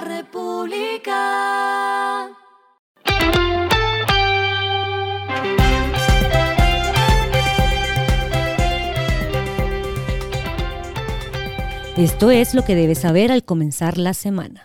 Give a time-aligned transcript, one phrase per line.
[0.00, 1.20] la República.
[11.96, 14.64] Esto es lo que debes saber al comenzar la semana.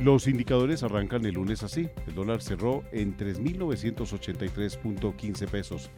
[0.00, 1.88] Los indicadores arrancan el lunes así.
[2.06, 5.90] El dólar cerró en 3.983.15 pesos.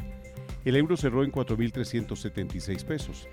[0.64, 3.28] El euro cerró en 4.376 pesos.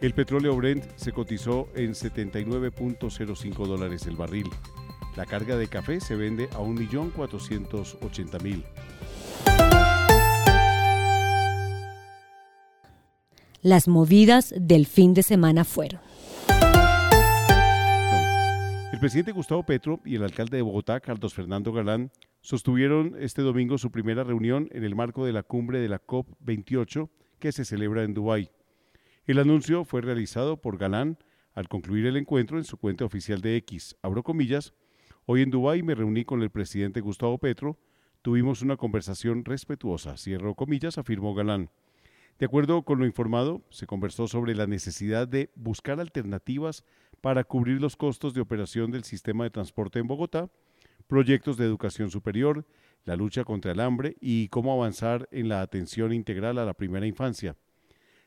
[0.00, 4.48] El petróleo Brent se cotizó en 79.05 dólares el barril.
[5.14, 8.64] La carga de café se vende a 1.480.000.
[13.60, 16.00] Las movidas del fin de semana fueron.
[18.94, 23.76] El presidente Gustavo Petro y el alcalde de Bogotá, Carlos Fernando Galán, sostuvieron este domingo
[23.76, 28.02] su primera reunión en el marco de la cumbre de la COP28 que se celebra
[28.02, 28.50] en Dubái.
[29.30, 31.16] El anuncio fue realizado por Galán
[31.52, 33.96] al concluir el encuentro en su cuenta oficial de X.
[34.02, 34.74] Abro comillas,
[35.24, 37.78] hoy en Dubái me reuní con el presidente Gustavo Petro,
[38.22, 41.70] tuvimos una conversación respetuosa, cierro comillas, afirmó Galán.
[42.40, 46.84] De acuerdo con lo informado, se conversó sobre la necesidad de buscar alternativas
[47.20, 50.50] para cubrir los costos de operación del sistema de transporte en Bogotá,
[51.06, 52.66] proyectos de educación superior,
[53.04, 57.06] la lucha contra el hambre y cómo avanzar en la atención integral a la primera
[57.06, 57.54] infancia.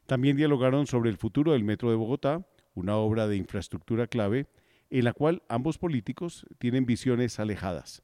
[0.05, 4.47] También dialogaron sobre el futuro del Metro de Bogotá, una obra de infraestructura clave
[4.89, 8.03] en la cual ambos políticos tienen visiones alejadas.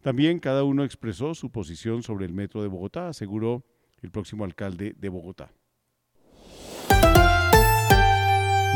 [0.00, 3.64] También cada uno expresó su posición sobre el Metro de Bogotá, aseguró
[4.00, 5.52] el próximo alcalde de Bogotá.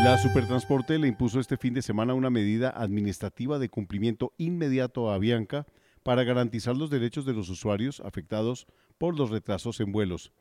[0.03, 5.17] La Supertransporte le impuso este fin de semana una medida administrativa de cumplimiento inmediato a
[5.17, 5.67] Avianca
[6.03, 10.33] para garantizar los derechos de los usuarios afectados por los retrasos en vuelos.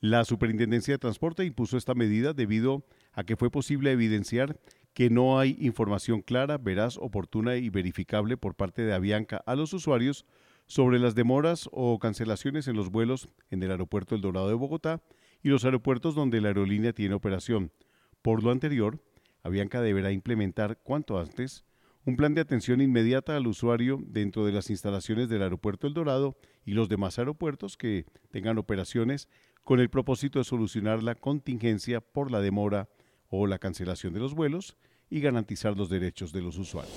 [0.00, 4.60] La Superintendencia de Transporte impuso esta medida debido a que fue posible evidenciar
[4.92, 9.72] que no hay información clara, veraz, oportuna y verificable por parte de Avianca a los
[9.72, 10.26] usuarios
[10.66, 15.02] sobre las demoras o cancelaciones en los vuelos en el aeropuerto El Dorado de Bogotá
[15.42, 17.72] y los aeropuertos donde la aerolínea tiene operación.
[18.20, 19.00] Por lo anterior,
[19.42, 21.64] Avianca deberá implementar cuanto antes
[22.04, 26.36] un plan de atención inmediata al usuario dentro de las instalaciones del aeropuerto El Dorado
[26.64, 29.28] y los demás aeropuertos que tengan operaciones
[29.66, 32.88] con el propósito de solucionar la contingencia por la demora
[33.28, 34.76] o la cancelación de los vuelos
[35.10, 36.94] y garantizar los derechos de los usuarios.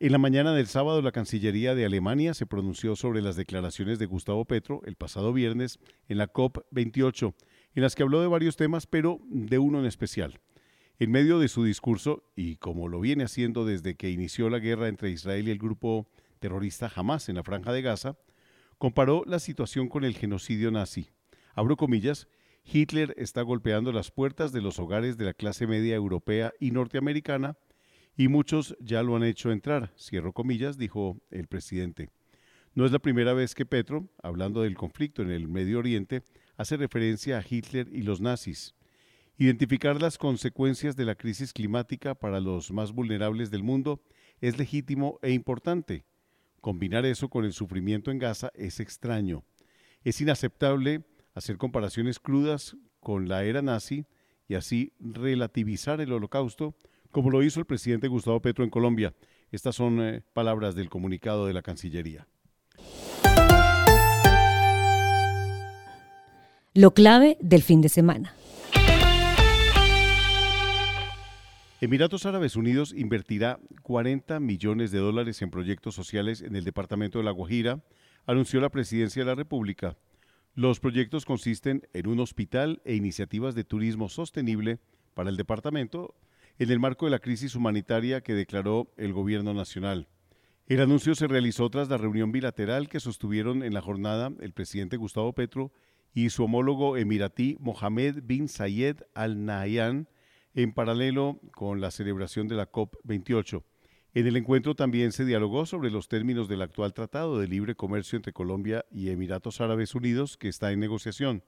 [0.00, 4.06] En la mañana del sábado, la Cancillería de Alemania se pronunció sobre las declaraciones de
[4.06, 7.34] Gustavo Petro el pasado viernes en la COP28,
[7.76, 10.40] en las que habló de varios temas, pero de uno en especial.
[10.98, 14.88] En medio de su discurso, y como lo viene haciendo desde que inició la guerra
[14.88, 16.08] entre Israel y el grupo
[16.40, 18.16] terrorista Hamas en la Franja de Gaza,
[18.78, 21.10] comparó la situación con el genocidio nazi.
[21.54, 22.28] Abro comillas,
[22.64, 27.56] Hitler está golpeando las puertas de los hogares de la clase media europea y norteamericana
[28.16, 32.10] y muchos ya lo han hecho entrar, cierro comillas, dijo el presidente.
[32.74, 36.22] No es la primera vez que Petro, hablando del conflicto en el Medio Oriente,
[36.56, 38.74] hace referencia a Hitler y los nazis.
[39.36, 44.02] Identificar las consecuencias de la crisis climática para los más vulnerables del mundo
[44.40, 46.04] es legítimo e importante.
[46.60, 49.44] Combinar eso con el sufrimiento en Gaza es extraño.
[50.04, 51.02] Es inaceptable
[51.34, 54.06] hacer comparaciones crudas con la era nazi
[54.48, 56.74] y así relativizar el holocausto
[57.10, 59.14] como lo hizo el presidente Gustavo Petro en Colombia.
[59.50, 62.26] Estas son eh, palabras del comunicado de la Cancillería.
[66.74, 68.34] Lo clave del fin de semana.
[71.80, 77.24] Emiratos Árabes Unidos invertirá 40 millones de dólares en proyectos sociales en el departamento de
[77.24, 77.84] La Guajira,
[78.26, 79.96] anunció la Presidencia de la República.
[80.56, 84.80] Los proyectos consisten en un hospital e iniciativas de turismo sostenible
[85.14, 86.16] para el departamento
[86.58, 90.08] en el marco de la crisis humanitaria que declaró el gobierno nacional.
[90.66, 94.96] El anuncio se realizó tras la reunión bilateral que sostuvieron en la jornada el presidente
[94.96, 95.70] Gustavo Petro
[96.12, 100.08] y su homólogo emiratí Mohamed bin Zayed Al Nahyan
[100.54, 103.62] en paralelo con la celebración de la COP28.
[104.14, 108.16] En el encuentro también se dialogó sobre los términos del actual Tratado de Libre Comercio
[108.16, 111.44] entre Colombia y Emiratos Árabes Unidos que está en negociación.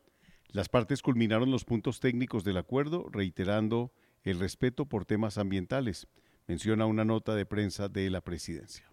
[0.52, 3.92] Las partes culminaron los puntos técnicos del acuerdo, reiterando
[4.22, 6.06] el respeto por temas ambientales,
[6.46, 8.90] menciona una nota de prensa de la presidencia.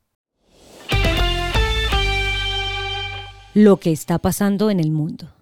[3.53, 5.33] Lo que está pasando en el mundo.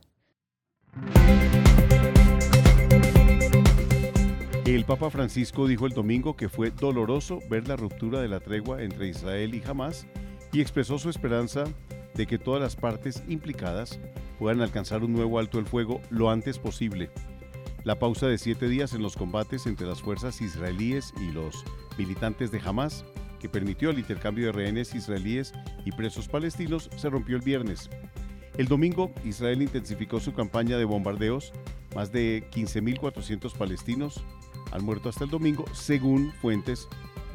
[4.75, 8.83] El Papa Francisco dijo el domingo que fue doloroso ver la ruptura de la tregua
[8.83, 10.05] entre Israel y Hamas
[10.51, 11.63] y expresó su esperanza
[12.13, 14.01] de que todas las partes implicadas
[14.37, 17.09] puedan alcanzar un nuevo alto el fuego lo antes posible.
[17.85, 21.63] La pausa de siete días en los combates entre las fuerzas israelíes y los
[21.97, 23.05] militantes de Hamas,
[23.39, 25.53] que permitió el intercambio de rehenes israelíes
[25.85, 27.89] y presos palestinos, se rompió el viernes.
[28.57, 31.51] El domingo, Israel intensificó su campaña de bombardeos.
[31.93, 34.23] Más de 15.400 palestinos
[34.71, 36.87] han muerto hasta el domingo, según fuentes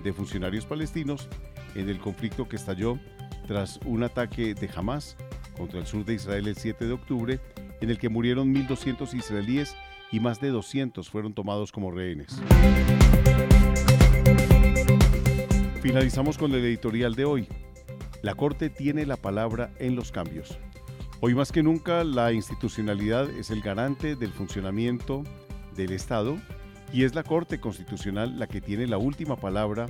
[0.03, 1.29] de funcionarios palestinos,
[1.75, 2.99] en el conflicto que estalló
[3.47, 5.17] tras un ataque de Hamas
[5.57, 7.41] contra el sur de Israel el 7 de octubre,
[7.81, 9.77] en el que murieron 1.200 israelíes
[10.11, 12.41] y más de 200 fueron tomados como rehenes.
[15.83, 17.49] Finalizamos con el editorial de hoy.
[18.23, 20.59] La Corte tiene la palabra en los cambios.
[21.23, 25.23] Hoy más que nunca la institucionalidad es el garante del funcionamiento
[25.77, 26.39] del Estado
[26.95, 29.87] y es la Corte Constitucional la que tiene la última palabra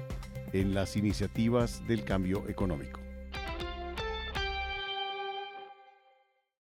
[0.53, 3.00] en las iniciativas del cambio económico.